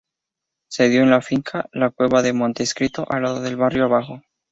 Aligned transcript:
Se 0.67 0.89
dio 0.89 1.03
en 1.03 1.11
la 1.11 1.21
finca 1.21 1.69
La 1.73 1.91
Cueva 1.91 2.23
de 2.23 2.33
Montecristo, 2.33 3.05
al 3.07 3.21
lado 3.21 3.39
del 3.39 3.55
barrio 3.55 3.83
Abajo. 3.85 4.23